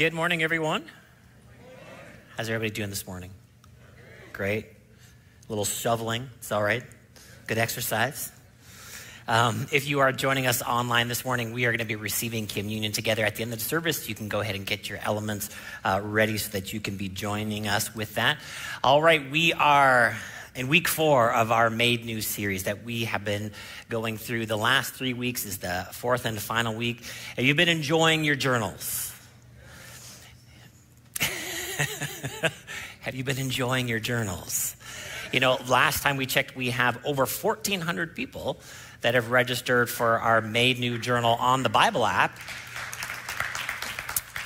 [0.00, 0.82] Good morning, everyone.
[2.34, 3.32] How's everybody doing this morning?
[4.32, 4.64] Great.
[4.64, 4.72] A
[5.50, 6.30] little shoveling.
[6.38, 6.82] It's all right.
[7.46, 8.32] Good exercise.
[9.28, 12.46] Um, if you are joining us online this morning, we are going to be receiving
[12.46, 14.08] communion together at the end of the service.
[14.08, 15.50] You can go ahead and get your elements
[15.84, 18.38] uh, ready so that you can be joining us with that.
[18.82, 20.16] All right, we are
[20.54, 23.52] in week four of our Made New series that we have been
[23.90, 24.46] going through.
[24.46, 27.04] The last three weeks is the fourth and final week.
[27.36, 29.09] Have you been enjoying your journals?
[33.00, 34.76] have you been enjoying your journals?
[35.32, 38.60] You know, last time we checked, we have over 1,400 people
[39.00, 42.38] that have registered for our Made New Journal on the Bible app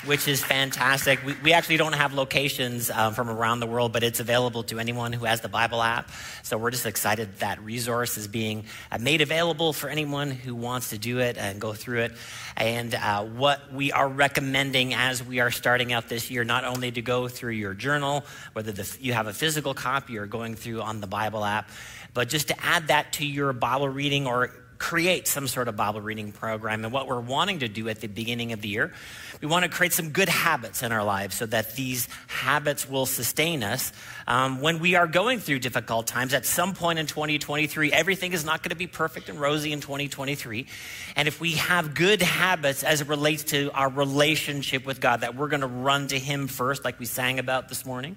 [0.05, 1.23] which is fantastic.
[1.25, 4.79] We, we actually don't have locations um, from around the world, but it's available to
[4.79, 6.09] anyone who has the Bible app.
[6.43, 10.91] So we're just excited that resource is being uh, made available for anyone who wants
[10.91, 12.11] to do it and go through it.
[12.55, 16.91] And uh, what we are recommending as we are starting out this year, not only
[16.91, 20.81] to go through your journal, whether the, you have a physical copy or going through
[20.81, 21.69] on the Bible app,
[22.13, 26.01] but just to add that to your Bible reading or create some sort of Bible
[26.01, 26.83] reading program.
[26.83, 28.93] And what we're wanting to do at the beginning of the year,
[29.41, 33.05] we want to create some good habits in our lives so that these habits will
[33.05, 33.91] sustain us
[34.27, 36.33] um, when we are going through difficult times.
[36.33, 39.81] At some point in 2023, everything is not going to be perfect and rosy in
[39.81, 40.67] 2023.
[41.15, 45.35] And if we have good habits as it relates to our relationship with God, that
[45.35, 48.15] we're going to run to Him first, like we sang about this morning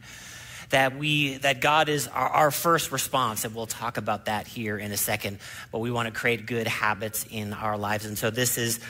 [0.71, 4.79] that we that God is our, our first response, and we'll talk about that here
[4.79, 5.39] in a second.
[5.73, 8.81] But we want to create good habits in our lives, and so this is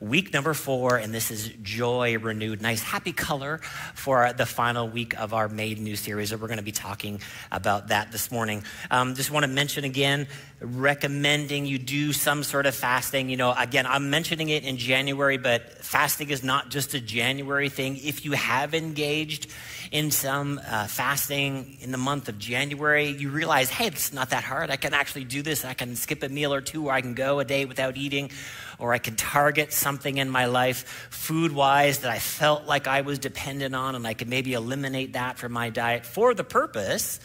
[0.00, 2.62] week number four, and this is Joy Renewed.
[2.62, 3.58] Nice, happy color
[3.94, 6.32] for the final week of our Made New series.
[6.32, 8.62] We're going to be talking about that this morning.
[8.90, 10.28] Um, just want to mention again,
[10.60, 13.28] recommending you do some sort of fasting.
[13.28, 17.68] You know, again, I'm mentioning it in January, but fasting is not just a January
[17.68, 17.96] thing.
[17.96, 19.48] If you have engaged
[19.90, 24.44] in some uh, fasting in the month of January, you realize, hey, it's not that
[24.44, 24.70] hard.
[24.70, 25.64] I can actually do this.
[25.64, 28.30] I can skip a meal or two, or I can go a day without eating
[28.78, 33.00] or I could target something in my life food wise that I felt like I
[33.00, 37.20] was dependent on, and I could maybe eliminate that from my diet for the purpose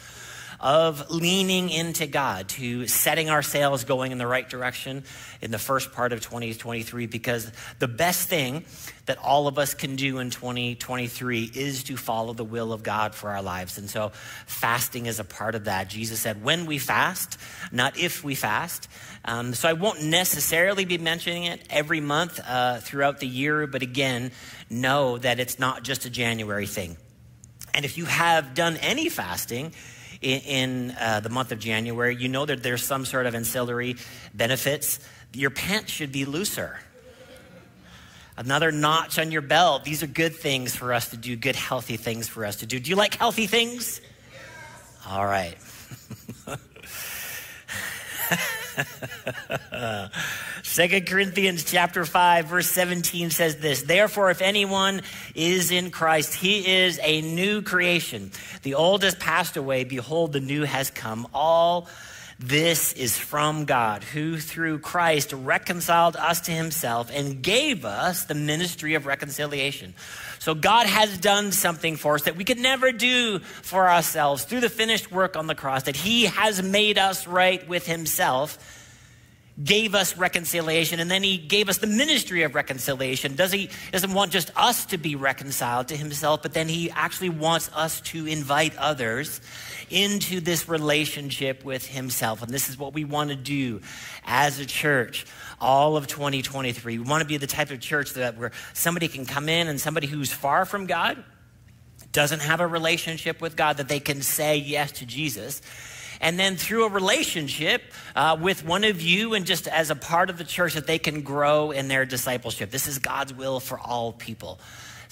[0.64, 5.04] of leaning into God, to setting our sails going in the right direction
[5.42, 8.64] in the first part of 2023, because the best thing
[9.04, 13.14] that all of us can do in 2023 is to follow the will of God
[13.14, 13.76] for our lives.
[13.76, 14.12] And so
[14.46, 15.90] fasting is a part of that.
[15.90, 17.38] Jesus said, when we fast,
[17.70, 18.88] not if we fast.
[19.26, 23.82] Um, so I won't necessarily be mentioning it every month uh, throughout the year, but
[23.82, 24.32] again,
[24.70, 26.96] know that it's not just a January thing.
[27.74, 29.74] And if you have done any fasting,
[30.24, 33.96] in, in uh, the month of January, you know that there's some sort of ancillary
[34.32, 34.98] benefits.
[35.34, 36.80] Your pants should be looser.
[38.36, 39.84] Another notch on your belt.
[39.84, 42.80] These are good things for us to do, good, healthy things for us to do.
[42.80, 44.00] Do you like healthy things?
[45.06, 45.56] All right.
[50.62, 55.02] Second Corinthians chapter 5 verse 17 says this, therefore if anyone
[55.34, 58.30] is in Christ, he is a new creation.
[58.62, 61.26] The old has passed away, behold the new has come.
[61.32, 61.88] All
[62.38, 68.34] this is from God, who through Christ reconciled us to himself and gave us the
[68.34, 69.94] ministry of reconciliation.
[70.44, 74.60] So God has done something for us that we could never do for ourselves through
[74.60, 78.58] the finished work on the cross, that he has made us right with himself
[79.62, 83.36] gave us reconciliation and then he gave us the ministry of reconciliation.
[83.36, 87.28] Does he doesn't want just us to be reconciled to himself but then he actually
[87.28, 89.40] wants us to invite others
[89.90, 92.42] into this relationship with himself.
[92.42, 93.80] And this is what we want to do
[94.24, 95.26] as a church
[95.60, 99.24] all of 2023 we want to be the type of church that where somebody can
[99.24, 101.22] come in and somebody who's far from god
[102.12, 105.62] doesn't have a relationship with god that they can say yes to jesus
[106.20, 107.82] and then through a relationship
[108.16, 110.98] uh, with one of you and just as a part of the church that they
[110.98, 112.70] can grow in their discipleship.
[112.70, 114.58] This is God's will for all people.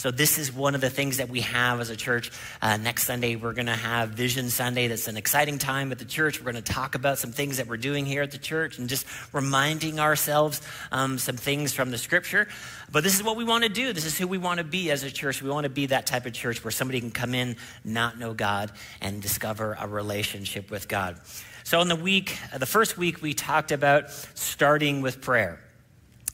[0.03, 2.33] So, this is one of the things that we have as a church.
[2.61, 4.89] Uh, next Sunday, we're going to have Vision Sunday.
[4.89, 6.41] That's an exciting time at the church.
[6.41, 8.89] We're going to talk about some things that we're doing here at the church and
[8.89, 10.61] just reminding ourselves
[10.91, 12.49] um, some things from the scripture.
[12.91, 13.93] But this is what we want to do.
[13.93, 15.41] This is who we want to be as a church.
[15.41, 18.35] We want to be that type of church where somebody can come in, not know
[18.35, 21.17] God, and discover a relationship with God.
[21.63, 25.61] So, in the week, the first week, we talked about starting with prayer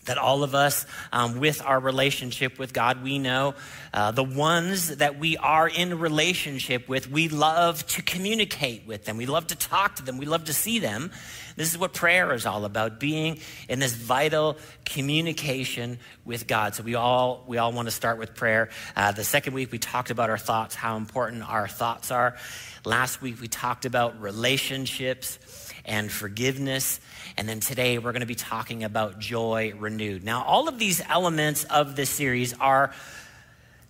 [0.08, 3.54] that all of us, um, with our relationship with God, we know
[3.94, 9.16] uh, the ones that we are in relationship with, we love to communicate with them.
[9.16, 10.18] We love to talk to them.
[10.18, 11.10] We love to see them.
[11.56, 16.74] This is what prayer is all about being in this vital communication with God.
[16.74, 18.70] So we all, we all want to start with prayer.
[18.94, 22.36] Uh, the second week, we talked about our thoughts, how important our thoughts are.
[22.84, 25.38] Last week, we talked about relationships
[25.88, 27.00] and forgiveness.
[27.36, 30.22] And then today we're going to be talking about joy renewed.
[30.22, 32.92] Now, all of these elements of this series are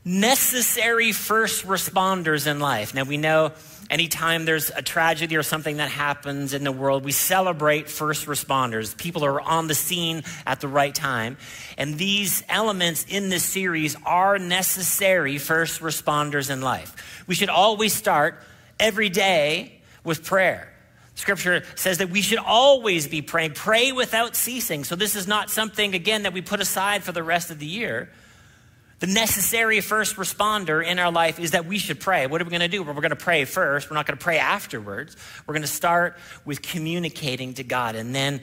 [0.04, 2.94] necessary first responders in life.
[2.94, 3.52] Now, we know
[3.90, 8.96] anytime there's a tragedy or something that happens in the world, we celebrate first responders.
[8.96, 11.36] People are on the scene at the right time.
[11.76, 17.24] And these elements in this series are necessary first responders in life.
[17.26, 18.40] We should always start
[18.80, 20.72] every day with prayer.
[21.18, 24.84] Scripture says that we should always be praying, pray without ceasing.
[24.84, 27.66] So, this is not something, again, that we put aside for the rest of the
[27.66, 28.08] year.
[29.00, 32.28] The necessary first responder in our life is that we should pray.
[32.28, 32.84] What are we going to do?
[32.84, 33.90] Well, we're going to pray first.
[33.90, 35.16] We're not going to pray afterwards.
[35.44, 37.96] We're going to start with communicating to God.
[37.96, 38.40] And then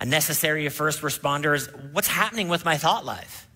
[0.00, 3.48] a necessary first responder is what's happening with my thought life?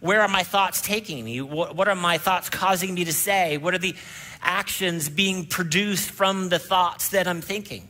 [0.00, 1.42] Where are my thoughts taking me?
[1.42, 3.56] What are my thoughts causing me to say?
[3.56, 3.94] What are the
[4.42, 7.86] actions being produced from the thoughts that I'm thinking?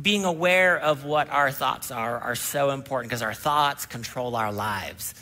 [0.00, 4.52] Being aware of what our thoughts are are so important because our thoughts control our
[4.52, 5.14] lives.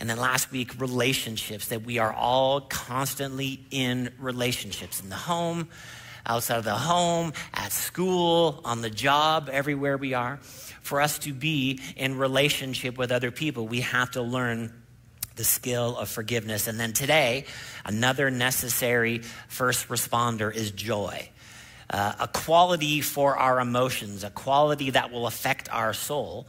[0.00, 5.68] And then last week, relationships, that we are all constantly in relationships in the home,
[6.26, 10.38] outside of the home, at school, on the job, everywhere we are.
[10.82, 14.72] For us to be in relationship with other people, we have to learn
[15.36, 16.66] the skill of forgiveness.
[16.66, 17.44] And then today,
[17.84, 19.18] another necessary
[19.48, 21.30] first responder is joy
[21.92, 26.46] uh, a quality for our emotions, a quality that will affect our soul,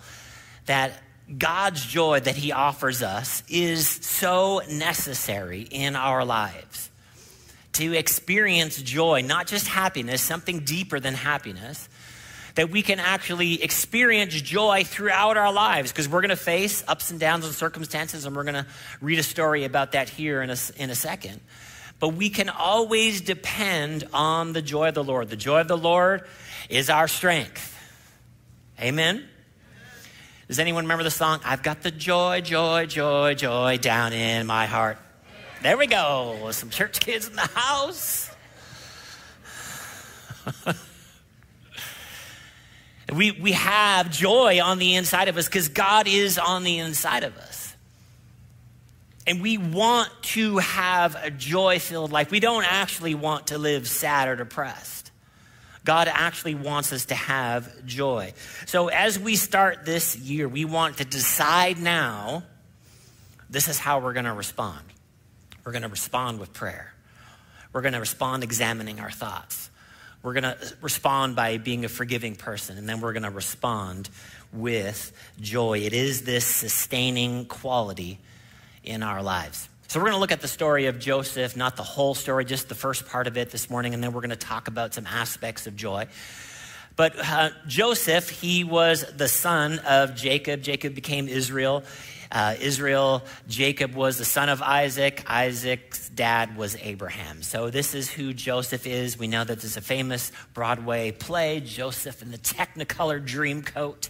[0.65, 0.93] that
[1.37, 6.89] God's joy that He offers us is so necessary in our lives.
[7.73, 11.89] To experience joy, not just happiness, something deeper than happiness,
[12.55, 17.09] that we can actually experience joy throughout our lives because we're going to face ups
[17.09, 18.67] and downs and circumstances, and we're going to
[19.01, 21.41] read a story about that here in a, in a second
[22.03, 25.29] but we can always depend on the joy of the Lord.
[25.29, 26.27] The joy of the Lord
[26.67, 27.79] is our strength.
[28.77, 29.23] Amen.
[30.49, 31.39] Does anyone remember the song?
[31.45, 34.97] I've got the joy, joy, joy, joy down in my heart.
[35.61, 36.49] There we go.
[36.51, 38.29] Some church kids in the house.
[43.13, 47.23] we, we have joy on the inside of us because God is on the inside
[47.23, 47.52] of us.
[49.25, 52.29] And we want to have a joy filled life.
[52.29, 55.11] We don't actually want to live sad or depressed.
[55.85, 58.33] God actually wants us to have joy.
[58.65, 62.43] So, as we start this year, we want to decide now
[63.49, 64.79] this is how we're going to respond.
[65.63, 66.93] We're going to respond with prayer,
[67.71, 69.69] we're going to respond examining our thoughts.
[70.21, 74.09] We're going to respond by being a forgiving person, and then we're going to respond
[74.53, 75.11] with
[75.41, 75.79] joy.
[75.79, 78.19] It is this sustaining quality
[78.83, 79.69] in our lives.
[79.87, 82.67] So, we're going to look at the story of Joseph, not the whole story, just
[82.67, 85.05] the first part of it this morning, and then we're going to talk about some
[85.05, 86.07] aspects of joy.
[86.95, 90.61] But uh, Joseph, he was the son of Jacob.
[90.61, 91.83] Jacob became Israel.
[92.31, 95.23] Uh, Israel, Jacob was the son of Isaac.
[95.27, 97.43] Isaac's dad was Abraham.
[97.43, 99.19] So, this is who Joseph is.
[99.19, 104.09] We know that there's a famous Broadway play, Joseph in the Technicolor Dreamcoat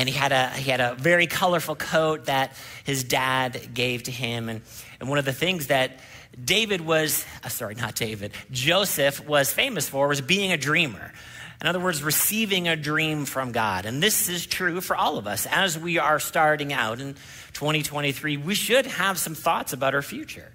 [0.00, 4.10] and he had a he had a very colorful coat that his dad gave to
[4.10, 4.48] him.
[4.48, 4.62] And
[4.98, 6.00] and one of the things that
[6.42, 11.12] David was uh, sorry not David Joseph was famous for was being a dreamer.
[11.60, 13.84] In other words receiving a dream from God.
[13.84, 15.46] And this is true for all of us.
[15.50, 17.12] As we are starting out in
[17.52, 20.50] 2023 we should have some thoughts about our future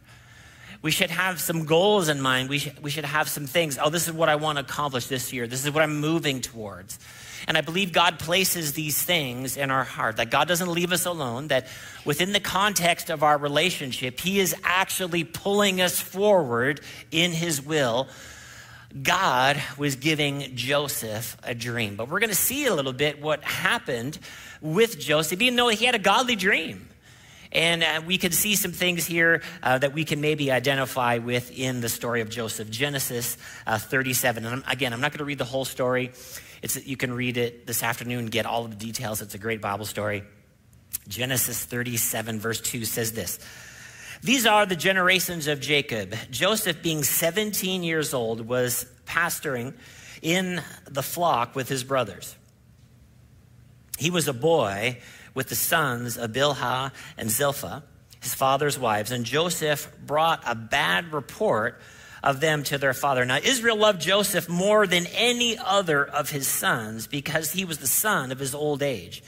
[0.85, 2.47] we should have some goals in mind.
[2.47, 3.79] We, sh- we should have some things.
[3.81, 5.47] Oh, this is what I want to accomplish this year.
[5.47, 6.99] This is what I'm moving towards.
[7.47, 11.07] And I believe God places these things in our heart, that God doesn't leave us
[11.07, 11.69] alone, that
[12.05, 18.07] within the context of our relationship, He is actually pulling us forward in His will.
[19.01, 21.95] God was giving Joseph a dream.
[21.95, 24.19] But we're going to see a little bit what happened
[24.61, 26.89] with Joseph, even though he had a godly dream.
[27.55, 31.57] And uh, we can see some things here uh, that we can maybe identify with
[31.57, 32.69] in the story of Joseph.
[32.69, 34.45] Genesis uh, 37.
[34.45, 36.12] And again, I'm not going to read the whole story.
[36.62, 39.21] It's, you can read it this afternoon get all of the details.
[39.21, 40.24] It's a great Bible story.
[41.07, 43.39] Genesis 37, verse 2 says this
[44.21, 46.13] These are the generations of Jacob.
[46.31, 49.74] Joseph, being 17 years old, was pastoring
[50.21, 52.35] in the flock with his brothers.
[53.97, 54.97] He was a boy
[55.35, 57.83] with the sons of Bilhah and Zilpah,
[58.21, 61.79] his father's wives, and Joseph brought a bad report
[62.23, 63.23] of them to their father.
[63.23, 67.87] Now, Israel loved Joseph more than any other of his sons because he was the
[67.87, 69.21] son of his old age.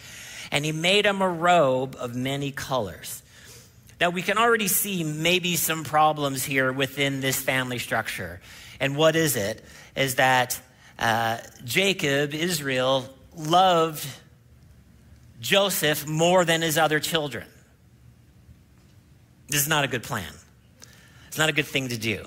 [0.51, 3.21] And he made him a robe of many colors.
[4.01, 8.41] Now, we can already see maybe some problems here within this family structure.
[8.79, 9.63] And what is it?
[9.95, 10.59] Is that
[10.97, 14.07] uh, Jacob, Israel, loved
[15.39, 17.45] Joseph more than his other children.
[19.49, 20.31] This is not a good plan.
[21.27, 22.25] It's not a good thing to do.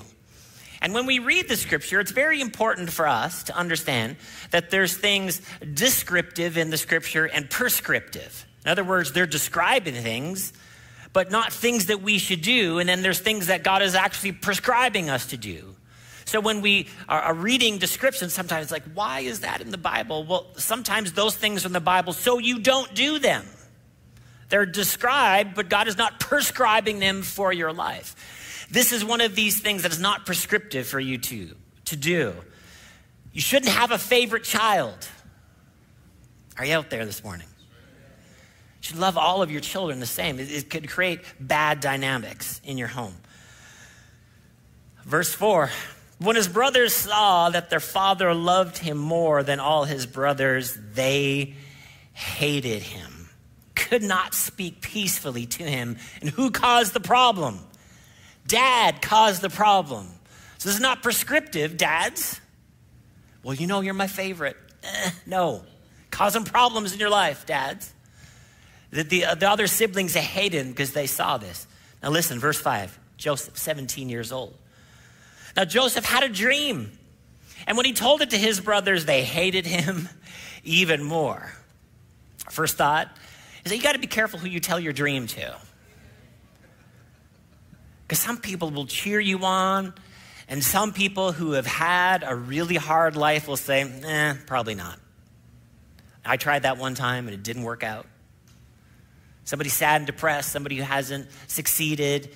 [0.82, 4.16] And when we read the scripture, it's very important for us to understand
[4.50, 5.42] that there's things
[5.74, 8.46] descriptive in the scripture and prescriptive.
[8.64, 10.54] In other words, they're describing things,
[11.12, 12.78] but not things that we should do.
[12.78, 15.74] And then there's things that God is actually prescribing us to do.
[16.30, 20.22] So when we are reading descriptions, sometimes like, why is that in the Bible?
[20.22, 23.44] Well, sometimes those things are in the Bible so you don't do them.
[24.48, 28.68] They're described, but God is not prescribing them for your life.
[28.70, 31.56] This is one of these things that is not prescriptive for you to,
[31.86, 32.32] to do.
[33.32, 35.08] You shouldn't have a favorite child.
[36.58, 37.48] Are you out there this morning?
[37.48, 40.38] You should love all of your children the same.
[40.38, 43.16] It, it could create bad dynamics in your home.
[45.04, 45.70] Verse 4
[46.20, 51.54] When his brothers saw that their father loved him more than all his brothers, they
[52.12, 53.30] hated him,
[53.74, 55.96] could not speak peacefully to him.
[56.20, 57.60] And who caused the problem?
[58.46, 60.08] Dad caused the problem.
[60.58, 62.38] So this is not prescriptive, dads.
[63.42, 64.58] Well, you know you're my favorite.
[64.82, 65.62] Eh, no.
[66.10, 67.94] Causing problems in your life, dads.
[68.90, 71.66] The, the, the other siblings, hated him because they saw this.
[72.02, 72.98] Now listen, verse 5.
[73.16, 74.54] Joseph, 17 years old.
[75.56, 76.92] Now Joseph had a dream.
[77.66, 80.08] And when he told it to his brothers, they hated him
[80.64, 81.52] even more.
[82.50, 83.08] First thought
[83.64, 85.56] is that you got to be careful who you tell your dream to.
[88.02, 89.94] Because some people will cheer you on,
[90.48, 94.98] and some people who have had a really hard life will say, eh, probably not.
[96.24, 98.06] I tried that one time and it didn't work out.
[99.44, 102.34] Somebody sad and depressed, somebody who hasn't succeeded,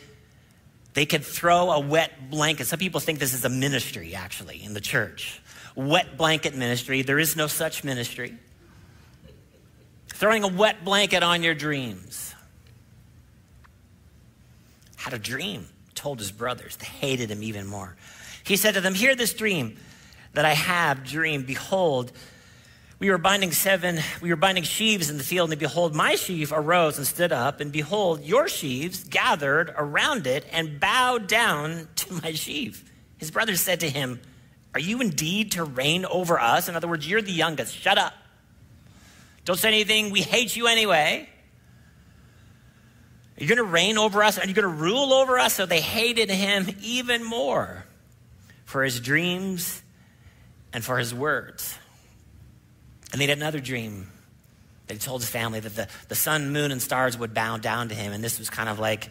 [0.94, 2.66] they could throw a wet blanket.
[2.66, 5.40] Some people think this is a ministry, actually, in the church.
[5.74, 7.02] Wet blanket ministry.
[7.02, 8.34] There is no such ministry.
[10.08, 12.34] Throwing a wet blanket on your dreams
[14.96, 16.76] had a dream, told his brothers.
[16.76, 17.94] They hated him even more.
[18.44, 19.76] He said to them, Hear this dream
[20.32, 21.46] that I have dreamed.
[21.46, 22.12] Behold,
[23.04, 26.52] we were binding seven, we were binding sheaves in the field, and behold, my sheaf
[26.52, 32.14] arose and stood up, and behold, your sheaves gathered around it and bowed down to
[32.22, 32.82] my sheaf.
[33.18, 34.22] His brothers said to him,
[34.72, 36.66] Are you indeed to reign over us?
[36.66, 37.76] In other words, you're the youngest.
[37.76, 38.14] Shut up.
[39.44, 40.08] Don't say anything.
[40.08, 41.28] We hate you anyway.
[43.36, 44.38] Are you going to reign over us?
[44.38, 45.52] Are you going to rule over us?
[45.52, 47.84] So they hated him even more
[48.64, 49.82] for his dreams
[50.72, 51.76] and for his words.
[53.14, 54.08] And he had another dream.
[54.88, 57.94] They told his family that the, the sun, moon, and stars would bow down to
[57.94, 58.12] him.
[58.12, 59.08] And this was kind of like,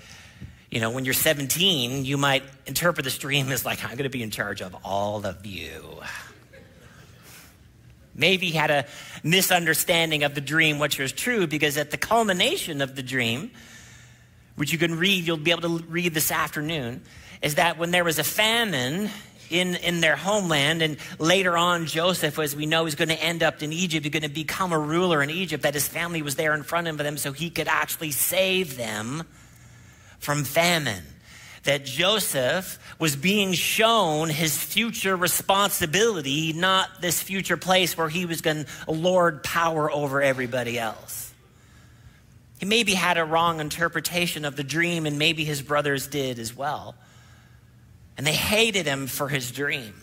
[0.69, 4.09] you know, when you're 17, you might interpret this dream as like, I'm going to
[4.09, 6.01] be in charge of all of you.
[8.13, 8.85] Maybe he had a
[9.23, 13.51] misunderstanding of the dream, which was true, because at the culmination of the dream,
[14.57, 17.03] which you can read, you'll be able to read this afternoon,
[17.41, 19.09] is that when there was a famine
[19.49, 23.43] in, in their homeland, and later on, Joseph, as we know, is going to end
[23.43, 26.35] up in Egypt, he's going to become a ruler in Egypt, that his family was
[26.35, 29.23] there in front of them so he could actually save them
[30.19, 31.03] from famine.
[31.63, 38.41] That Joseph was being shown his future responsibility, not this future place where he was
[38.41, 41.33] going to lord power over everybody else.
[42.59, 46.55] He maybe had a wrong interpretation of the dream, and maybe his brothers did as
[46.55, 46.95] well.
[48.17, 49.93] And they hated him for his dream.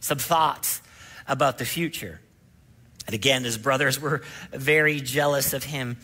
[0.00, 0.80] Some thoughts
[1.26, 2.20] about the future.
[3.06, 4.22] And again, his brothers were
[4.52, 5.96] very jealous of him.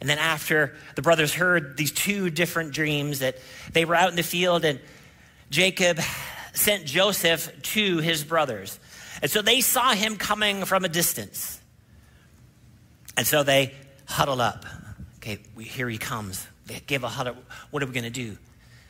[0.00, 3.36] And then, after the brothers heard these two different dreams, that
[3.72, 4.80] they were out in the field, and
[5.50, 6.00] Jacob
[6.54, 8.80] sent Joseph to his brothers.
[9.20, 11.60] And so they saw him coming from a distance.
[13.16, 13.74] And so they
[14.06, 14.64] huddle up.
[15.16, 16.46] Okay, we, here he comes.
[16.66, 17.36] They give a huddle.
[17.70, 18.36] What are we going to do?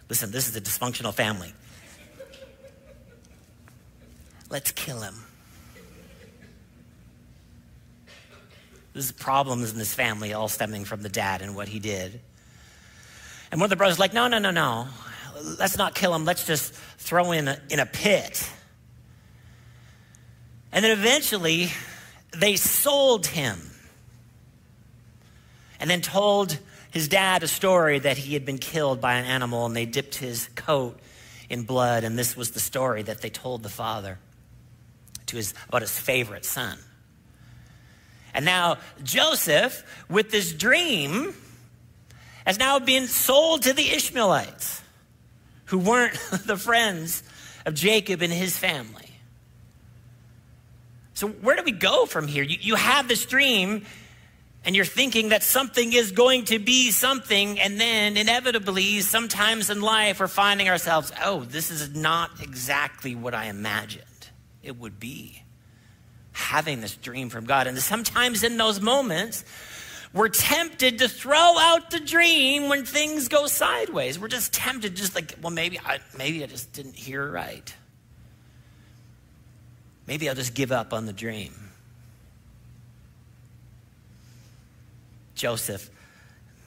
[0.08, 1.52] Listen, this is a dysfunctional family.
[4.52, 5.14] Let's kill him.
[8.92, 12.20] There's problems in this family all stemming from the dad and what he did.
[13.50, 14.88] And one of the brothers like, no, no, no, no.
[15.58, 16.26] Let's not kill him.
[16.26, 18.46] Let's just throw him in a, in a pit.
[20.70, 21.70] And then eventually,
[22.36, 23.58] they sold him
[25.80, 26.58] and then told
[26.90, 30.16] his dad a story that he had been killed by an animal and they dipped
[30.16, 31.00] his coat
[31.48, 32.04] in blood.
[32.04, 34.18] And this was the story that they told the father
[35.32, 36.78] to his, about his favorite son.
[38.34, 41.34] And now Joseph, with this dream,
[42.46, 44.82] has now been sold to the Ishmaelites,
[45.66, 46.14] who weren't
[46.46, 47.22] the friends
[47.66, 49.08] of Jacob and his family.
[51.14, 52.42] So, where do we go from here?
[52.42, 53.84] You, you have this dream,
[54.64, 59.82] and you're thinking that something is going to be something, and then inevitably, sometimes in
[59.82, 64.04] life, we're finding ourselves, oh, this is not exactly what I imagined
[64.62, 65.42] it would be.
[66.32, 67.66] Having this dream from God.
[67.66, 69.44] And sometimes in those moments,
[70.12, 74.18] we're tempted to throw out the dream when things go sideways.
[74.18, 77.74] We're just tempted, just like, well, maybe I, maybe I just didn't hear right.
[80.06, 81.52] Maybe I'll just give up on the dream.
[85.34, 85.90] Joseph,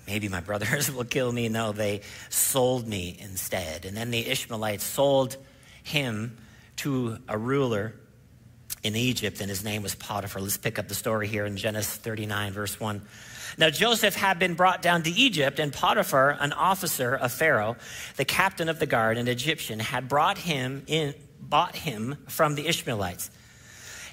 [0.07, 1.47] maybe my brothers will kill me.
[1.49, 3.85] No, they sold me instead.
[3.85, 5.37] And then the Ishmaelites sold
[5.83, 6.37] him
[6.77, 7.95] to a ruler
[8.83, 10.41] in Egypt, and his name was Potiphar.
[10.41, 13.01] Let's pick up the story here in Genesis 39, verse 1.
[13.57, 17.77] Now Joseph had been brought down to Egypt, and Potiphar, an officer of Pharaoh,
[18.17, 22.67] the captain of the guard, an Egyptian, had brought him in, bought him from the
[22.67, 23.31] Ishmaelites,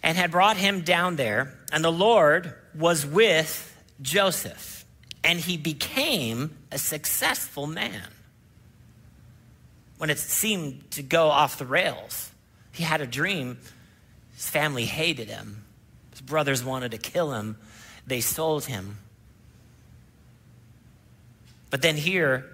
[0.03, 1.53] and had brought him down there.
[1.71, 4.87] And the Lord was with Joseph,
[5.23, 8.09] and he became a successful man.
[9.99, 12.32] When it seemed to go off the rails,
[12.73, 13.59] he had a dream.
[14.35, 15.65] His family hated him.
[16.11, 17.57] His brothers wanted to kill him.
[18.07, 18.99] They sold him.
[21.71, 22.51] But then here,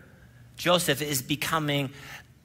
[0.56, 1.90] Joseph is becoming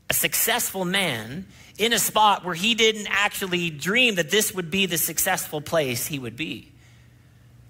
[0.09, 4.85] a successful man in a spot where he didn't actually dream that this would be
[4.85, 6.71] the successful place he would be.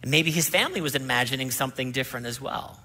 [0.01, 2.79] And maybe his family was imagining something different as well.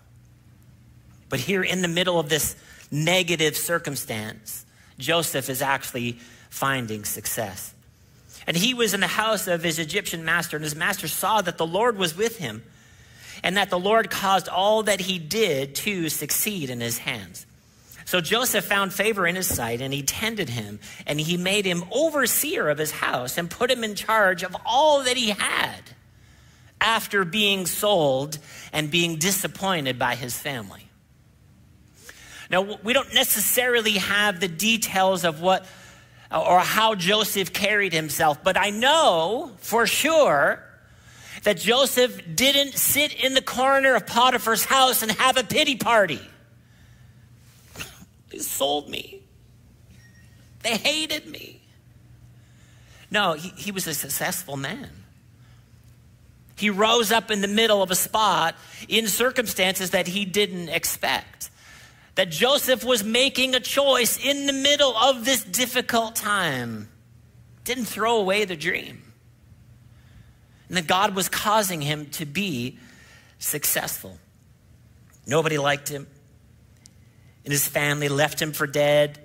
[1.28, 2.56] But here in the middle of this
[2.90, 4.64] negative circumstance,
[4.98, 6.18] Joseph is actually
[6.48, 7.74] finding success.
[8.46, 11.58] And he was in the house of his Egyptian master, and his master saw that
[11.58, 12.62] the Lord was with him
[13.42, 17.46] and that the Lord caused all that he did to succeed in his hands.
[18.04, 21.84] So Joseph found favor in his sight, and he tended him, and he made him
[21.92, 25.82] overseer of his house and put him in charge of all that he had
[26.80, 28.38] after being sold
[28.72, 30.88] and being disappointed by his family.
[32.50, 35.66] Now, we don't necessarily have the details of what
[36.30, 40.62] or how Joseph carried himself, but I know for sure
[41.44, 46.20] that Joseph didn't sit in the corner of Potiphar's house and have a pity party.
[48.30, 49.22] They sold me.
[50.62, 51.62] They hated me.
[53.10, 54.90] No, he, he was a successful man.
[56.56, 58.56] He rose up in the middle of a spot
[58.88, 61.50] in circumstances that he didn't expect.
[62.18, 66.88] That Joseph was making a choice in the middle of this difficult time.
[67.62, 69.04] Didn't throw away the dream
[70.68, 72.78] and that God was causing him to be
[73.38, 74.18] successful.
[75.26, 76.06] Nobody liked him,
[77.44, 79.18] and his family left him for dead.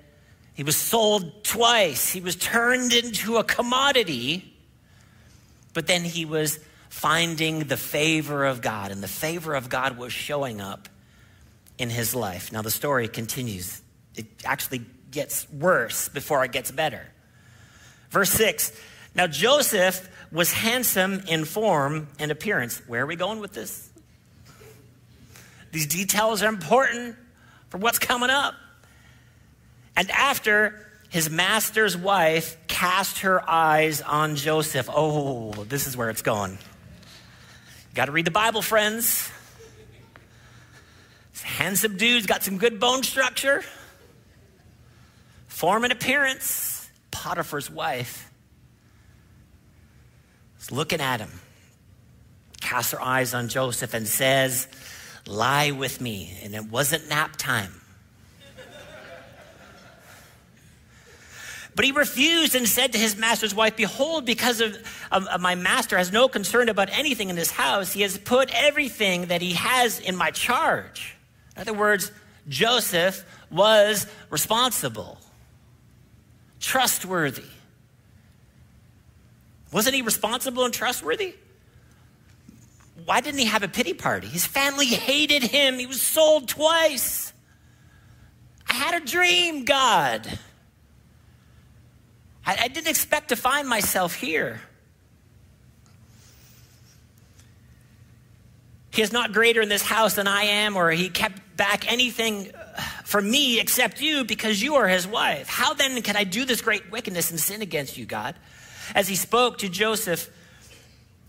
[0.53, 4.56] He was sold twice, he was turned into a commodity,
[5.73, 10.13] but then he was finding the favor of God, and the favor of God was
[10.13, 10.89] showing up
[11.84, 12.52] in his life.
[12.52, 13.82] Now, the story continues.
[14.15, 17.06] It actually gets worse before it gets better.
[18.10, 18.72] Verse 6
[19.15, 22.82] Now Joseph was handsome in form and appearance.
[22.88, 23.89] Where are we going with this?
[25.72, 27.15] These details are important
[27.69, 28.56] for what's coming up.
[29.96, 36.22] And after his master's wife cast her eyes on Joseph, oh, this is where it's
[36.22, 36.58] going.
[37.93, 39.30] Got to read the Bible, friends.
[41.41, 43.63] Handsome dude's got some good bone structure,
[45.48, 46.89] form and appearance.
[47.12, 48.30] Potiphar's wife
[50.60, 51.32] is looking at him,
[52.60, 54.67] casts her eyes on Joseph, and says,
[55.26, 56.38] Lie with me.
[56.43, 57.72] And it wasn't nap time.
[61.76, 64.76] But he refused and said to his master's wife, Behold, because of,
[65.12, 68.52] of, of, my master has no concern about anything in this house, he has put
[68.54, 71.15] everything that he has in my charge.
[71.56, 72.12] In other words,
[72.48, 75.18] Joseph was responsible,
[76.60, 77.44] trustworthy.
[79.72, 81.36] Wasn't he responsible and trustworthy?
[83.06, 84.28] Why didn't he have a pity party?
[84.28, 85.80] His family hated him.
[85.80, 87.34] He was sold twice.
[88.68, 90.28] I had a dream, God.
[92.46, 94.62] I, I didn't expect to find myself here.
[98.94, 102.52] he is not greater in this house than I am, or he kept back anything
[102.54, 105.48] uh, from me except you because you are his wife.
[105.48, 108.36] How then can I do this great wickedness and sin against you, God?
[108.96, 110.30] As he spoke to Joseph,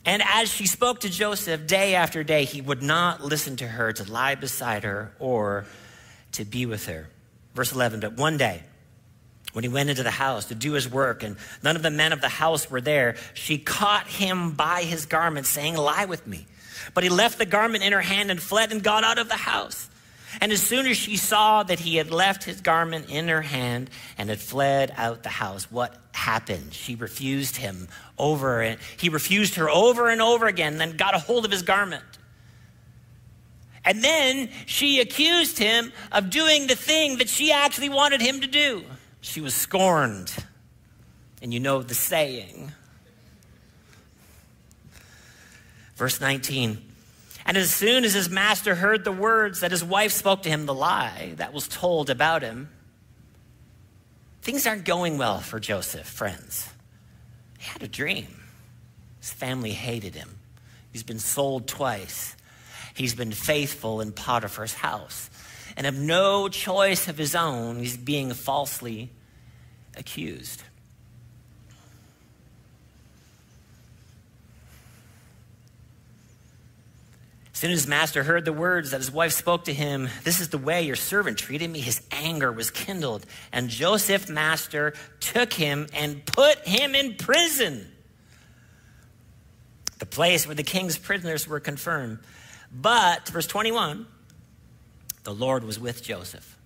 [0.07, 3.93] and as she spoke to Joseph day after day, he would not listen to her
[3.93, 5.65] to lie beside her or
[6.33, 7.09] to be with her.
[7.55, 8.63] Verse 11, but one day,
[9.53, 12.13] when he went into the house to do his work, and none of the men
[12.13, 16.47] of the house were there, she caught him by his garment, saying, Lie with me.
[16.93, 19.37] But he left the garment in her hand and fled and got out of the
[19.37, 19.89] house.
[20.41, 23.91] And as soon as she saw that he had left his garment in her hand
[24.19, 26.73] and had fled out the house, what happened?
[26.73, 31.19] She refused him over and he refused her over and over again, then got a
[31.19, 32.05] hold of his garment.
[33.85, 38.47] And then she accused him of doing the thing that she actually wanted him to
[38.47, 38.85] do.
[39.21, 40.33] She was scorned.
[41.43, 42.73] And you know the saying.
[45.97, 46.84] Verse 19.
[47.47, 50.67] And as soon as his master heard the words that his wife spoke to him,
[50.67, 52.71] the lie that was told about him,
[54.43, 56.71] things aren't going well for Joseph, friends.
[57.59, 58.29] He had a dream.
[59.21, 60.39] His family hated him.
[60.93, 62.37] He's been sold twice.
[62.95, 65.29] He's been faithful in Potiphar's house.
[65.77, 69.11] And of no choice of his own, he's being falsely
[69.97, 70.63] accused.
[77.55, 80.49] Soon as his master heard the words that his wife spoke to him, This is
[80.49, 83.25] the way your servant treated me, his anger was kindled.
[83.53, 87.87] And Joseph's master took him and put him in prison,
[89.99, 92.19] the place where the king's prisoners were confirmed.
[92.73, 94.07] But, verse 21,
[95.23, 96.59] the Lord was with Joseph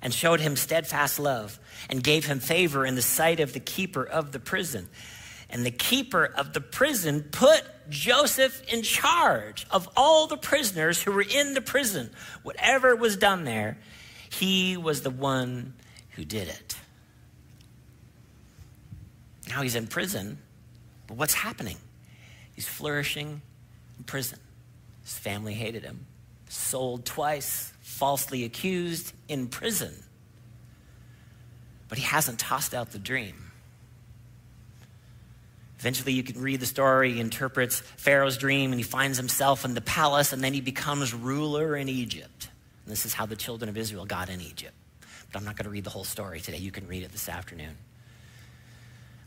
[0.00, 1.58] and showed him steadfast love
[1.90, 4.88] and gave him favor in the sight of the keeper of the prison.
[5.50, 11.12] And the keeper of the prison put Joseph in charge of all the prisoners who
[11.12, 12.10] were in the prison.
[12.42, 13.78] Whatever was done there,
[14.30, 15.74] he was the one
[16.10, 16.76] who did it.
[19.48, 20.38] Now he's in prison,
[21.06, 21.78] but what's happening?
[22.54, 23.40] He's flourishing
[23.96, 24.38] in prison.
[25.02, 26.06] His family hated him,
[26.50, 29.94] sold twice, falsely accused, in prison.
[31.88, 33.47] But he hasn't tossed out the dream.
[35.78, 37.12] Eventually, you can read the story.
[37.12, 41.14] He interprets Pharaoh's dream and he finds himself in the palace and then he becomes
[41.14, 42.48] ruler in Egypt.
[42.84, 44.74] And this is how the children of Israel got in Egypt.
[45.30, 46.58] But I'm not going to read the whole story today.
[46.58, 47.76] You can read it this afternoon.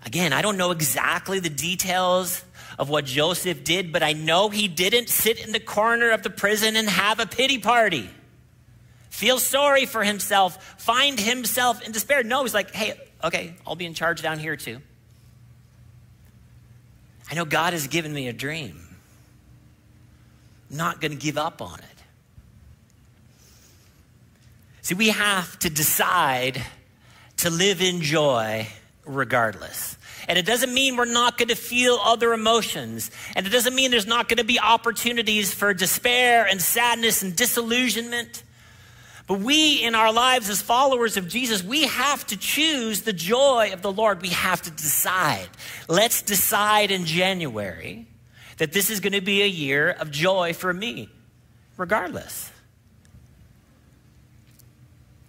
[0.05, 2.43] Again, I don't know exactly the details
[2.79, 6.31] of what Joseph did, but I know he didn't sit in the corner of the
[6.31, 8.09] prison and have a pity party.
[9.09, 12.23] Feel sorry for himself, find himself in despair.
[12.23, 14.81] No, he's like, hey, okay, I'll be in charge down here too.
[17.31, 18.77] I know God has given me a dream.
[20.69, 21.85] I'm not going to give up on it.
[24.81, 26.61] See, we have to decide
[27.37, 28.67] to live in joy
[29.05, 29.97] regardless.
[30.27, 33.09] And it doesn't mean we're not going to feel other emotions.
[33.35, 37.33] And it doesn't mean there's not going to be opportunities for despair and sadness and
[37.33, 38.43] disillusionment.
[39.31, 43.69] But we, in our lives as followers of Jesus, we have to choose the joy
[43.71, 44.21] of the Lord.
[44.21, 45.47] We have to decide.
[45.87, 48.07] Let's decide in January
[48.57, 51.07] that this is going to be a year of joy for me,
[51.77, 52.51] regardless.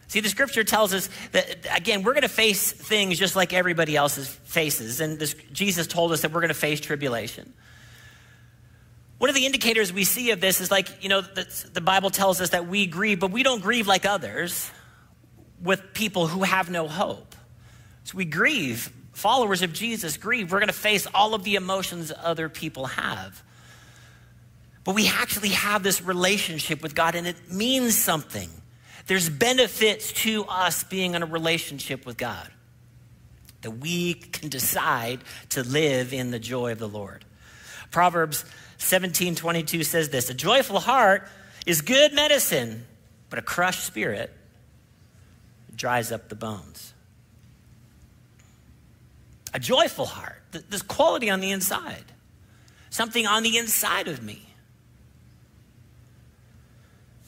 [0.09, 3.95] See, the scripture tells us that, again, we're going to face things just like everybody
[3.95, 5.01] else faces.
[5.01, 7.53] And this, Jesus told us that we're going to face tribulation.
[9.23, 12.11] One of the indicators we see of this is like, you know, the, the Bible
[12.11, 14.69] tells us that we grieve, but we don't grieve like others
[15.63, 17.37] with people who have no hope.
[18.03, 18.93] So we grieve.
[19.13, 20.51] Followers of Jesus grieve.
[20.51, 23.45] We're going to face all of the emotions other people have.
[24.83, 28.51] But we actually have this relationship with God, and it means something.
[29.07, 32.51] There's benefits to us being in a relationship with God.
[33.61, 37.25] That we can decide to live in the joy of the Lord.
[37.93, 38.43] Proverbs
[38.79, 41.29] 1722 says this A joyful heart
[41.67, 42.85] is good medicine,
[43.31, 44.33] but a crushed spirit
[45.77, 46.95] dries up the bones.
[49.55, 52.05] A joyful heart, this quality on the inside,
[52.89, 54.43] something on the inside of me,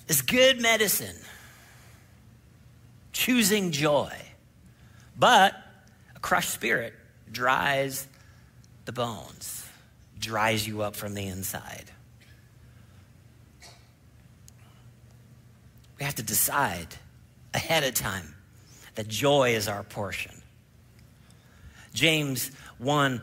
[0.09, 1.17] is good medicine.
[3.13, 4.13] Choosing joy.
[5.17, 5.55] But
[6.17, 6.95] a crushed spirit
[7.31, 8.09] dries
[8.87, 9.54] the bones
[10.25, 11.85] dries you up from the inside.
[15.99, 16.89] We have to decide
[17.53, 18.35] ahead of time
[18.97, 20.33] that joy is our portion.
[21.93, 23.23] James 1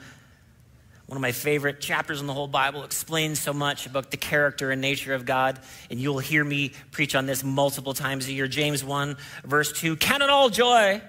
[1.11, 4.71] one of my favorite chapters in the whole Bible, explains so much about the character
[4.71, 5.59] and nature of God.
[5.89, 8.47] And you'll hear me preach on this multiple times a year.
[8.47, 11.01] James 1, verse 2 Count it all joy,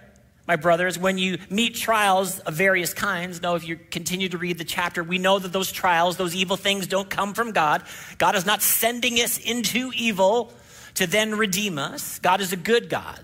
[0.47, 3.41] my brothers, when you meet trials of various kinds.
[3.41, 6.57] Now, if you continue to read the chapter, we know that those trials, those evil
[6.57, 7.83] things, don't come from God.
[8.19, 10.53] God is not sending us into evil
[10.95, 12.19] to then redeem us.
[12.19, 13.21] God is a good God.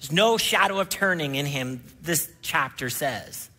[0.00, 3.50] There's no shadow of turning in him, this chapter says.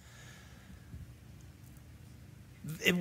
[2.80, 2.96] It,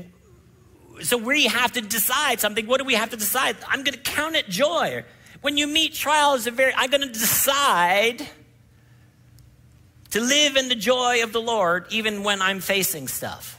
[1.03, 2.66] so we have to decide something.
[2.66, 3.57] What do we have to decide?
[3.66, 5.05] I'm going to count it joy.
[5.40, 8.29] When you meet trials, of very, I'm going to decide
[10.11, 13.59] to live in the joy of the Lord even when I'm facing stuff.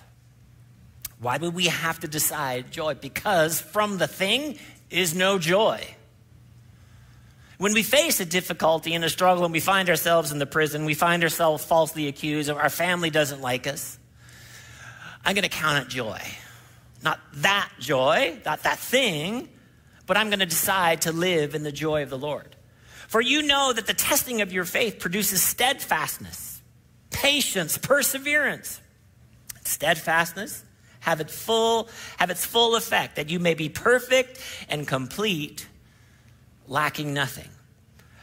[1.20, 2.96] Why would we have to decide joy?
[2.96, 4.58] Because from the thing
[4.90, 5.86] is no joy.
[7.58, 10.84] When we face a difficulty and a struggle and we find ourselves in the prison,
[10.84, 14.00] we find ourselves falsely accused, or our family doesn't like us,
[15.24, 16.20] I'm going to count it joy.
[17.04, 19.48] Not that joy, not that thing,
[20.08, 22.56] but I'm going to decide to live in the joy of the Lord.
[23.12, 26.62] For you know that the testing of your faith produces steadfastness,
[27.10, 28.80] patience, perseverance.
[29.66, 30.64] Steadfastness
[31.02, 35.68] have it full, have its full effect, that you may be perfect and complete,
[36.68, 37.50] lacking nothing.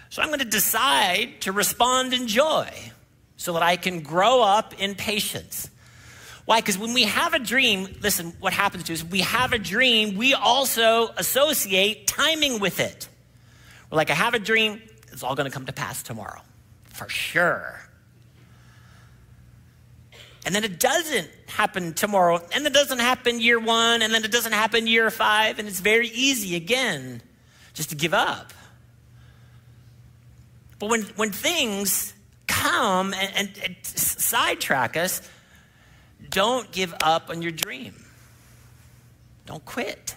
[0.08, 2.70] So I'm going to decide to respond in joy
[3.36, 5.68] so that I can grow up in patience
[6.48, 6.60] why?
[6.60, 10.16] Because when we have a dream, listen, what happens to us, we have a dream,
[10.16, 13.06] we also associate timing with it.
[13.90, 16.42] Like, I have a dream, it's all going to come to pass tomorrow,
[16.84, 17.80] for sure.
[20.44, 24.32] And then it doesn't happen tomorrow, and it doesn't happen year one, and then it
[24.32, 27.22] doesn't happen year five, and it's very easy again
[27.74, 28.52] just to give up.
[30.78, 32.14] But when, when things
[32.46, 35.22] come and, and, and sidetrack us,
[36.30, 37.94] don't give up on your dream.
[39.46, 40.14] Don't quit.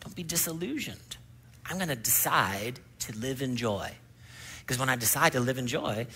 [0.00, 1.16] Don't be disillusioned.
[1.66, 3.90] I'm going to decide to live in joy.
[4.60, 6.06] Because when I decide to live in joy,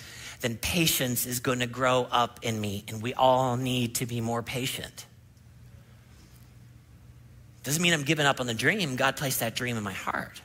[0.40, 4.20] then patience is going to grow up in me, and we all need to be
[4.20, 5.06] more patient.
[7.62, 8.96] Doesn't mean I'm giving up on the dream.
[8.96, 10.42] God placed that dream in my heart.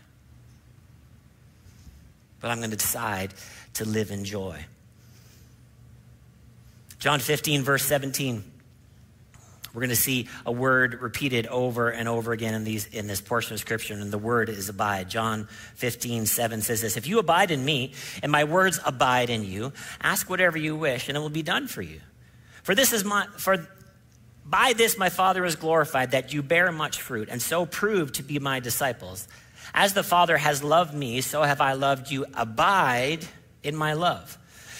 [2.40, 3.34] But I'm going to decide
[3.74, 4.64] to live in joy.
[7.00, 8.44] John 15, verse 17.
[9.74, 13.22] We're going to see a word repeated over and over again in, these, in this
[13.22, 15.10] portion of scripture, and the word is abide.
[15.10, 19.44] John 15, 7 says this If you abide in me, and my words abide in
[19.44, 22.02] you, ask whatever you wish, and it will be done for you.
[22.64, 23.68] For this is my, for
[24.46, 28.24] by this my Father is glorified, that you bear much fruit, and so prove to
[28.24, 29.28] be my disciples.
[29.74, 32.26] As the Father has loved me, so have I loved you.
[32.34, 33.26] Abide
[33.64, 34.38] in my love.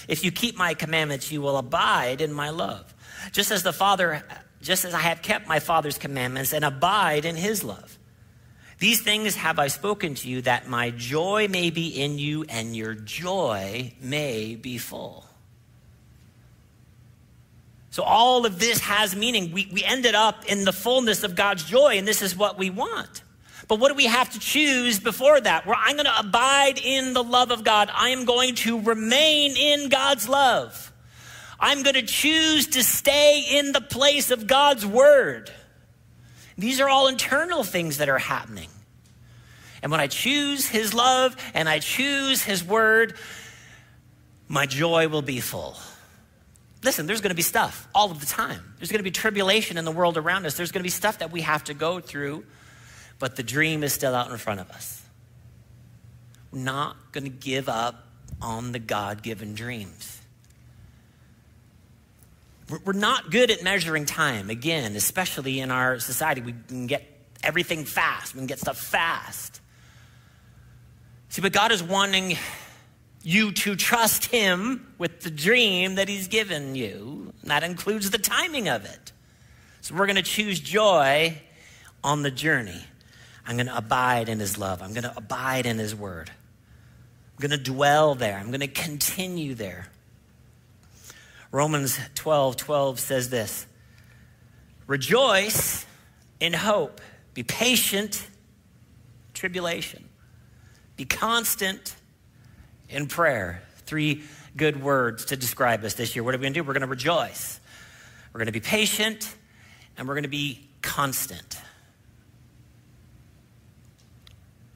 [0.08, 2.94] If you keep my commandments, you will abide in my love.
[3.34, 4.24] Just as the Father
[4.62, 7.98] just as I have kept my Father's commandments and abide in his love.
[8.80, 12.76] These things have I spoken to you that my joy may be in you and
[12.76, 15.26] your joy may be full.
[17.90, 19.52] So, all of this has meaning.
[19.52, 22.70] We, we ended up in the fullness of God's joy, and this is what we
[22.70, 23.24] want.
[23.68, 25.66] But what do we have to choose before that?
[25.66, 27.90] Where I'm going to abide in the love of God.
[27.92, 30.92] I am going to remain in God's love.
[31.60, 35.52] I'm going to choose to stay in the place of God's word.
[36.58, 38.70] These are all internal things that are happening.
[39.82, 43.16] And when I choose his love and I choose his word,
[44.48, 45.76] my joy will be full.
[46.84, 48.62] Listen, there's going to be stuff all of the time.
[48.78, 50.56] There's going to be tribulation in the world around us.
[50.56, 52.46] There's going to be stuff that we have to go through,
[53.20, 55.04] but the dream is still out in front of us.
[56.52, 58.06] We're not going to give up
[58.42, 60.17] on the God given dreams.
[62.84, 66.42] We're not good at measuring time, again, especially in our society.
[66.42, 67.04] We can get
[67.42, 69.62] everything fast, we can get stuff fast.
[71.30, 72.38] See, but God is wanting
[73.24, 77.34] you to trust Him with the dream that He's given you.
[77.42, 79.12] And that includes the timing of it.
[79.82, 81.38] So we're going to choose joy
[82.04, 82.84] on the journey.
[83.46, 86.30] I'm going to abide in His love, I'm going to abide in His word.
[86.30, 89.88] I'm going to dwell there, I'm going to continue there.
[91.52, 93.66] Romans 12 12 says this
[94.86, 95.86] Rejoice
[96.40, 97.02] in hope,
[97.34, 98.28] be patient,
[99.34, 100.08] tribulation,
[100.96, 101.96] be constant
[102.90, 103.62] in prayer.
[103.86, 104.24] Three
[104.56, 106.24] good words to describe us this year.
[106.24, 106.64] What are we going to do?
[106.64, 107.60] We're going to rejoice,
[108.34, 109.36] we're going to be patient,
[109.98, 111.60] and we're going to be constant.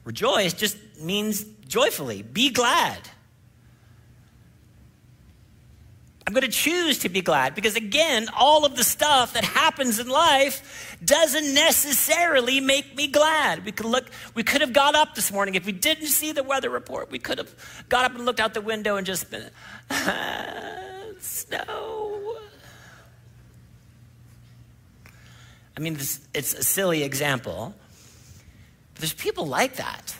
[0.04, 2.98] Rejoice just means joyfully, be glad.
[6.26, 9.98] I'm going to choose to be glad because, again, all of the stuff that happens
[9.98, 13.64] in life doesn't necessarily make me glad.
[13.64, 15.56] We could look, we could have got up this morning.
[15.56, 17.52] If we didn't see the weather report, we could have
[17.88, 19.50] got up and looked out the window and just been,
[19.90, 20.78] ah,
[21.18, 22.36] snow.
[25.76, 27.74] I mean, it's a silly example.
[28.96, 30.14] There's people like that.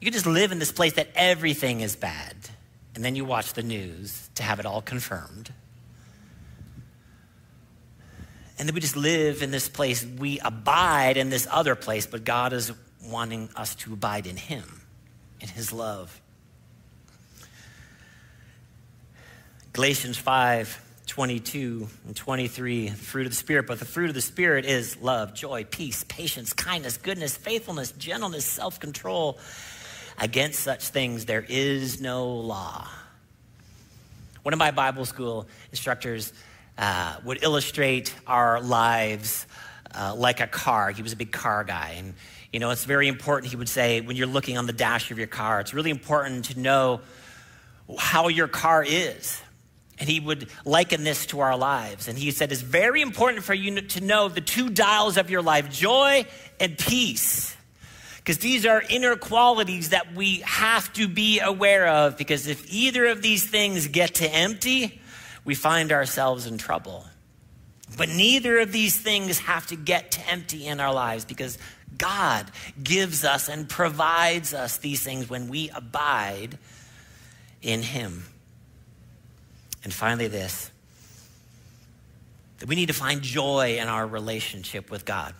[0.00, 2.36] You just live in this place that everything is bad
[2.96, 5.52] and then you watch the news to have it all confirmed.
[8.58, 10.04] And then we just live in this place.
[10.04, 12.72] We abide in this other place, but God is
[13.04, 14.80] wanting us to abide in Him,
[15.42, 16.20] in His love.
[19.74, 23.66] Galatians 5 22 and 23, fruit of the Spirit.
[23.66, 28.46] But the fruit of the Spirit is love, joy, peace, patience, kindness, goodness, faithfulness, gentleness,
[28.46, 29.38] self control.
[30.18, 32.88] Against such things, there is no law.
[34.42, 36.32] One of my Bible school instructors
[36.78, 39.46] uh, would illustrate our lives
[39.94, 40.90] uh, like a car.
[40.90, 41.96] He was a big car guy.
[41.98, 42.14] And,
[42.52, 45.18] you know, it's very important, he would say, when you're looking on the dash of
[45.18, 47.00] your car, it's really important to know
[47.98, 49.40] how your car is.
[49.98, 52.08] And he would liken this to our lives.
[52.08, 55.40] And he said, It's very important for you to know the two dials of your
[55.40, 56.26] life joy
[56.60, 57.55] and peace
[58.26, 62.16] because these are inner qualities that we have to be aware of.
[62.16, 65.00] Because if either of these things get to empty,
[65.44, 67.06] we find ourselves in trouble.
[67.96, 71.56] But neither of these things have to get to empty in our lives because
[71.96, 72.50] God
[72.82, 76.58] gives us and provides us these things when we abide
[77.62, 78.24] in Him.
[79.84, 80.72] And finally, this
[82.58, 85.32] that we need to find joy in our relationship with God.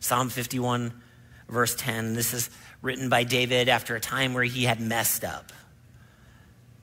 [0.00, 1.02] Psalm 51
[1.48, 2.14] verse 10.
[2.14, 2.50] This is
[2.82, 5.52] written by David after a time where he had messed up.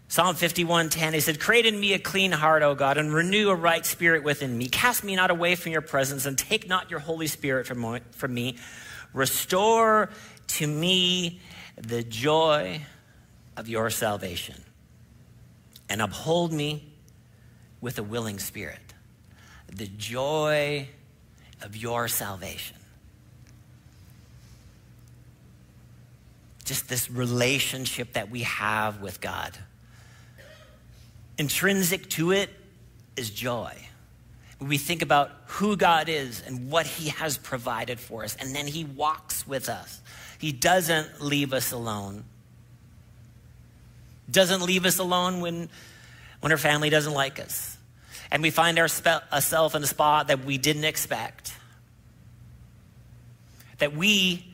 [0.08, 3.56] Psalm 51:10 he said, "Create in me a clean heart, O God, and renew a
[3.56, 4.67] right spirit within me.
[4.67, 8.34] Cast me not away from your presence and take not your holy spirit from, from
[8.34, 8.58] me.
[9.12, 10.12] Restore
[10.47, 11.41] to me
[11.78, 12.86] the joy
[13.58, 14.63] of your salvation
[15.89, 16.93] and uphold me
[17.82, 18.93] with a willing spirit."
[19.67, 20.89] The joy
[21.63, 22.78] of your salvation.
[26.63, 29.58] Just this relationship that we have with God.
[31.38, 32.49] Intrinsic to it
[33.15, 33.73] is joy.
[34.60, 38.67] We think about who God is and what He has provided for us, and then
[38.67, 40.02] He walks with us.
[40.39, 42.23] He doesn't leave us alone.
[44.32, 45.69] Doesn't leave us alone when,
[46.39, 47.78] when our family doesn't like us.
[48.32, 51.54] And we find ourselves in a spot that we didn't expect.
[53.80, 54.52] That we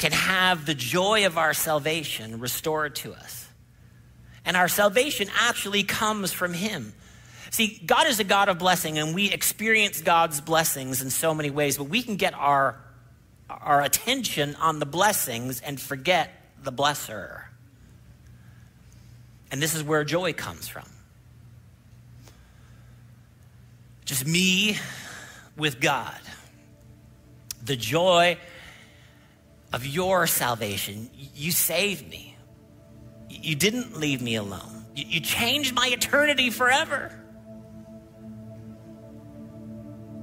[0.00, 3.46] can have the joy of our salvation restored to us.
[4.46, 6.94] And our salvation actually comes from Him.
[7.50, 11.50] See, God is a God of blessing, and we experience God's blessings in so many
[11.50, 12.80] ways, but we can get our,
[13.50, 16.30] our attention on the blessings and forget
[16.62, 17.42] the blesser.
[19.52, 20.88] And this is where joy comes from.
[24.06, 24.78] Just me
[25.58, 26.20] with God.
[27.62, 28.38] The joy
[29.72, 31.10] of your salvation.
[31.34, 32.36] You saved me.
[33.28, 34.84] You didn't leave me alone.
[34.94, 37.16] You changed my eternity forever.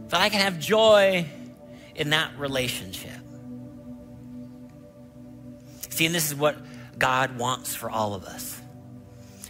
[0.09, 1.25] That I can have joy
[1.95, 3.11] in that relationship.
[5.89, 6.57] See, and this is what
[6.99, 8.61] God wants for all of us.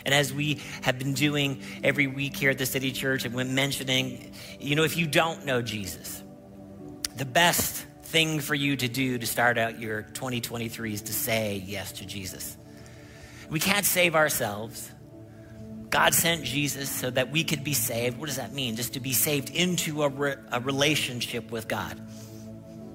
[0.06, 3.56] And as we have been doing every week here at the City Church, and when
[3.56, 6.24] mentioning, you know, if you don't know Jesus,
[7.18, 11.62] the best thing for you to do to start out your 2023 is to say
[11.66, 12.56] yes to Jesus.
[13.50, 14.90] We can't save ourselves.
[15.90, 18.18] God sent Jesus so that we could be saved.
[18.18, 18.78] What does that mean?
[18.78, 22.00] Just to be saved into a, re- a relationship with God.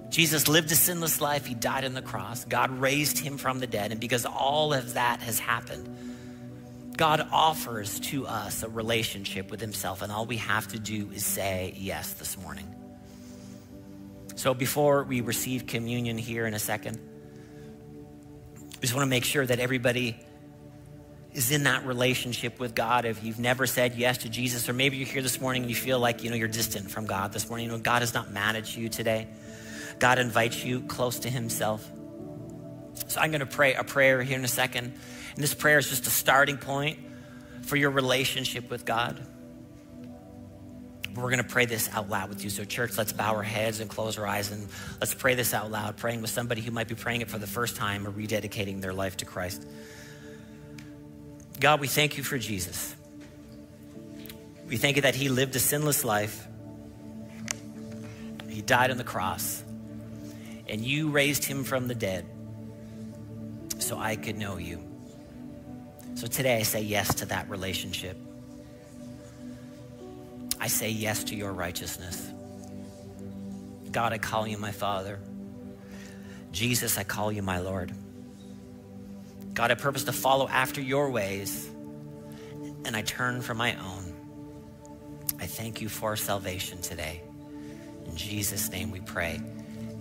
[0.08, 1.44] Jesus lived a sinless life.
[1.44, 2.46] He died on the cross.
[2.46, 3.92] God raised him from the dead.
[3.92, 10.00] And because all of that has happened, God offers to us a relationship with himself.
[10.00, 12.66] And all we have to do is say yes this morning.
[14.34, 16.98] So before we receive communion here in a second,
[18.74, 20.16] we just want to make sure that everybody
[21.32, 23.04] is in that relationship with God.
[23.04, 25.76] If you've never said yes to Jesus, or maybe you're here this morning and you
[25.76, 28.32] feel like you know you're distant from God this morning, you know God is not
[28.32, 29.28] mad at you today.
[29.98, 31.88] God invites you close to Himself.
[33.06, 34.92] So I'm going to pray a prayer here in a second,
[35.34, 36.98] and this prayer is just a starting point
[37.62, 39.24] for your relationship with God.
[41.14, 42.48] We're going to pray this out loud with you.
[42.48, 44.66] So, church, let's bow our heads and close our eyes and
[45.00, 47.46] let's pray this out loud, praying with somebody who might be praying it for the
[47.46, 49.66] first time or rededicating their life to Christ.
[51.60, 52.94] God, we thank you for Jesus.
[54.66, 56.46] We thank you that he lived a sinless life.
[58.48, 59.62] He died on the cross,
[60.66, 62.26] and you raised him from the dead
[63.78, 64.82] so I could know you.
[66.14, 68.16] So today I say yes to that relationship.
[70.62, 72.30] I say yes to your righteousness.
[73.90, 75.18] God, I call you my Father.
[76.52, 77.92] Jesus, I call you my Lord.
[79.54, 81.68] God, I purpose to follow after your ways,
[82.84, 84.14] and I turn from my own.
[85.40, 87.22] I thank you for salvation today.
[88.06, 89.40] In Jesus' name we pray.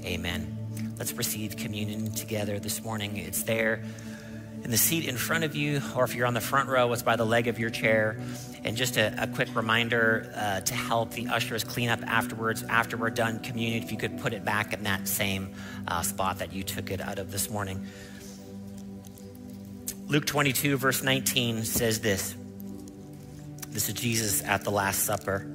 [0.06, 0.94] Amen.
[1.00, 3.18] Let's receive communion together this morning.
[3.18, 3.84] It's there
[4.64, 7.02] in the seat in front of you, or if you're on the front row, it's
[7.02, 8.20] by the leg of your chair.
[8.64, 12.96] And just a, a quick reminder uh, to help the ushers clean up afterwards, after
[12.96, 15.54] we're done communion, if you could put it back in that same
[15.88, 17.88] uh, spot that you took it out of this morning.
[20.08, 22.36] Luke 22, verse 19 says this.
[23.70, 25.48] This is Jesus at the Last Supper.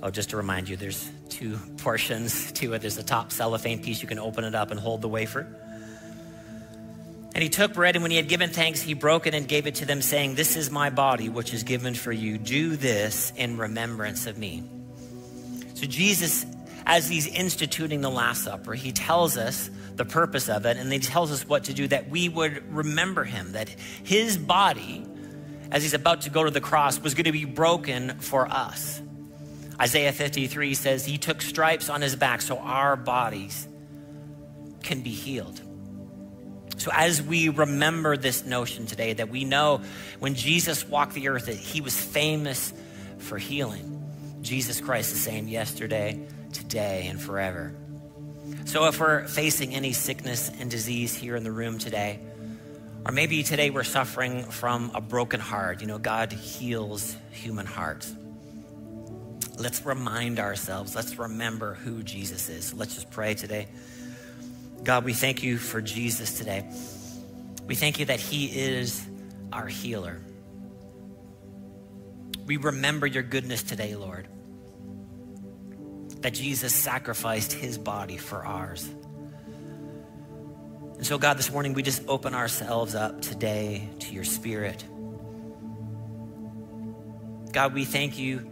[0.00, 2.82] Oh, just to remind you, there's two portions to it.
[2.82, 4.00] There's a top cellophane piece.
[4.00, 5.46] You can open it up and hold the wafer.
[7.38, 9.68] And he took bread, and when he had given thanks, he broke it and gave
[9.68, 12.36] it to them, saying, This is my body, which is given for you.
[12.36, 14.64] Do this in remembrance of me.
[15.74, 16.44] So, Jesus,
[16.84, 20.98] as he's instituting the Last Supper, he tells us the purpose of it, and he
[20.98, 25.06] tells us what to do that we would remember him, that his body,
[25.70, 29.00] as he's about to go to the cross, was going to be broken for us.
[29.80, 33.68] Isaiah 53 says, He took stripes on his back so our bodies
[34.82, 35.60] can be healed.
[36.78, 39.82] So, as we remember this notion today, that we know
[40.20, 42.72] when Jesus walked the earth, that he was famous
[43.18, 43.94] for healing.
[44.42, 46.20] Jesus Christ is the same yesterday,
[46.52, 47.74] today, and forever.
[48.64, 52.20] So, if we're facing any sickness and disease here in the room today,
[53.04, 58.14] or maybe today we're suffering from a broken heart, you know, God heals human hearts.
[59.56, 62.72] Let's remind ourselves, let's remember who Jesus is.
[62.72, 63.66] Let's just pray today.
[64.82, 66.68] God, we thank you for Jesus today.
[67.66, 69.06] We thank you that he is
[69.52, 70.20] our healer.
[72.46, 74.26] We remember your goodness today, Lord.
[76.22, 78.88] That Jesus sacrificed his body for ours.
[80.96, 84.82] And so, God, this morning we just open ourselves up today to your spirit.
[87.52, 88.50] God, we thank you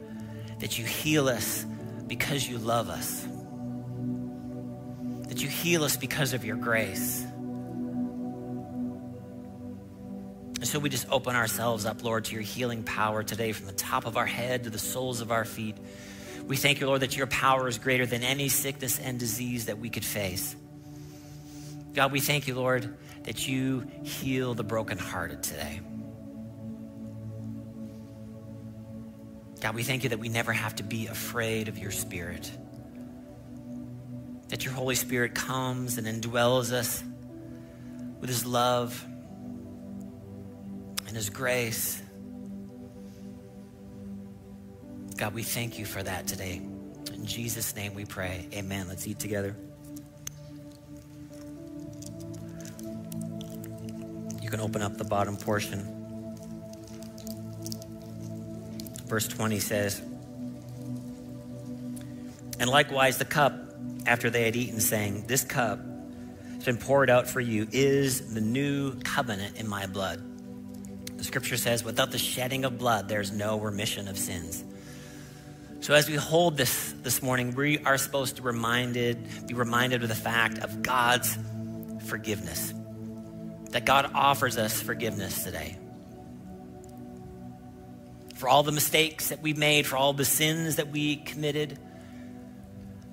[0.60, 1.64] that you heal us
[2.06, 3.26] because you love us
[5.36, 7.22] that you heal us because of your grace.
[10.54, 13.74] And so we just open ourselves up, Lord, to your healing power today from the
[13.74, 15.76] top of our head to the soles of our feet.
[16.46, 19.78] We thank you, Lord, that your power is greater than any sickness and disease that
[19.78, 20.56] we could face.
[21.92, 25.82] God, we thank you, Lord, that you heal the brokenhearted today.
[29.60, 32.50] God, we thank you that we never have to be afraid of your spirit
[34.48, 37.02] that your Holy Spirit comes and indwells us
[38.20, 39.04] with his love
[41.06, 42.02] and his grace.
[45.16, 46.60] God, we thank you for that today.
[47.12, 48.48] In Jesus' name we pray.
[48.52, 48.86] Amen.
[48.88, 49.56] Let's eat together.
[54.42, 55.92] You can open up the bottom portion.
[59.06, 60.00] Verse 20 says,
[62.60, 63.65] And likewise the cup
[64.06, 65.80] after they had eaten, saying, This cup
[66.54, 70.22] has been poured out for you, is the new covenant in my blood.
[71.16, 74.64] The scripture says, Without the shedding of blood, there's no remission of sins.
[75.80, 80.08] So as we hold this this morning, we are supposed to reminded, be reminded of
[80.08, 81.36] the fact of God's
[82.06, 82.72] forgiveness.
[83.70, 85.76] That God offers us forgiveness today.
[88.36, 91.78] For all the mistakes that we've made, for all the sins that we committed,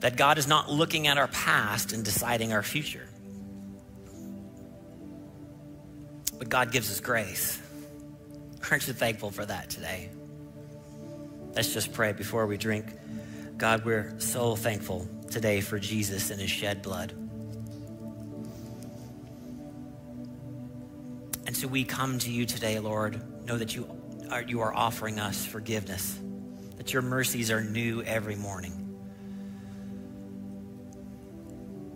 [0.04, 3.08] that God is not looking at our past and deciding our future.
[6.38, 7.58] But God gives us grace.
[8.70, 10.10] Aren't you thankful for that today?
[11.56, 12.86] Let's just pray before we drink.
[13.56, 17.14] God, we're so thankful today for Jesus and his shed blood.
[21.48, 23.46] And so we come to you today, Lord.
[23.46, 23.88] Know that you
[24.30, 26.20] are, you are offering us forgiveness,
[26.76, 28.83] that your mercies are new every morning.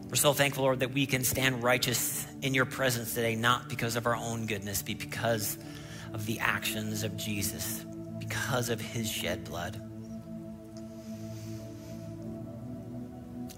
[0.09, 3.97] We're so thankful, Lord, that we can stand righteous in your presence today, not because
[3.97, 5.57] of our own goodness, but because
[6.13, 7.85] of the actions of Jesus,
[8.17, 9.81] because of his shed blood.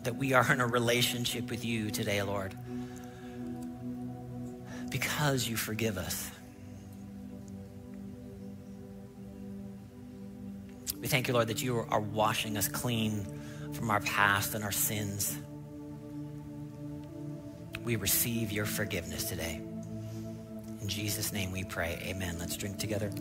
[0.03, 2.57] That we are in a relationship with you today, Lord,
[4.89, 6.31] because you forgive us.
[10.99, 13.23] We thank you, Lord, that you are washing us clean
[13.73, 15.37] from our past and our sins.
[17.83, 19.61] We receive your forgiveness today.
[20.81, 21.99] In Jesus' name we pray.
[22.05, 22.37] Amen.
[22.39, 23.11] Let's drink together.